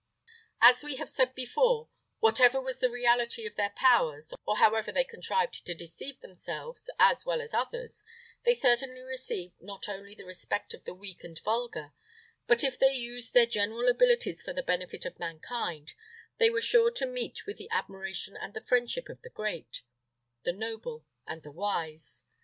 [0.61, 5.03] As we have said before, whatever was the reality of their powers, or however they
[5.03, 8.03] contrived to deceive themselves, as well as others,
[8.43, 11.93] they certainly received not only the respect of the weak and vulgar;
[12.47, 15.93] but if they used their general abilities for the benefit of mankind,
[16.39, 19.83] they were sure to meet with the admiration and the friendship of the great,
[20.41, 22.23] the noble, and the wise.